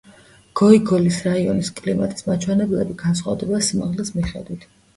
გოიგოლის 0.61 1.19
რაიონის 1.27 1.69
კლიმატის 1.81 2.27
მაჩვენებლები 2.31 2.99
განსხვავდება 3.05 3.63
სიმაღლის 3.71 4.15
მიხედვით. 4.21 4.71